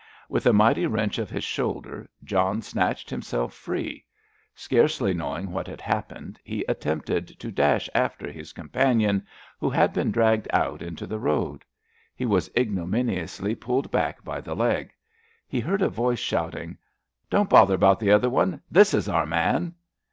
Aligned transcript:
With 0.27 0.47
a 0.47 0.51
mighty 0.51 0.87
wrench 0.87 1.19
of 1.19 1.29
his 1.29 1.43
shoulder 1.43 2.09
John 2.23 2.63
snatched 2.63 3.07
himself 3.11 3.53
free. 3.53 4.03
Scarcely 4.55 5.13
knowing 5.13 5.51
what 5.51 5.67
had 5.67 5.79
happened, 5.79 6.39
he 6.43 6.65
attempted 6.67 7.27
to 7.39 7.51
dash 7.51 7.87
after 7.93 8.31
his 8.31 8.51
companion, 8.51 9.27
who 9.59 9.69
had 9.69 9.93
been 9.93 10.09
dragged 10.09 10.47
out 10.51 10.81
into 10.81 11.05
the 11.05 11.19
road. 11.19 11.63
He 12.15 12.25
was 12.25 12.49
ignominiously 12.57 13.53
pulled 13.53 13.91
back 13.91 14.23
by 14.25 14.41
the 14.41 14.55
leg. 14.55 14.91
He 15.47 15.59
heard 15.59 15.83
a 15.83 15.87
voice 15.87 16.17
shouting: 16.17 16.79
"Don't 17.29 17.47
bother 17.51 17.75
about 17.75 17.99
the 17.99 18.09
other 18.11 18.27
one—this 18.31 18.95
is 18.95 19.07
our 19.07 19.27
man!" 19.27 19.75